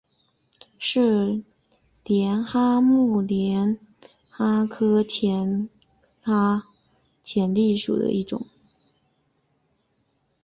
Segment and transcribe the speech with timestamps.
[0.79, 1.43] 是
[2.05, 3.77] 帘蛤目帘
[4.31, 5.69] 蛤科浅
[7.23, 8.47] 蜊属的一种。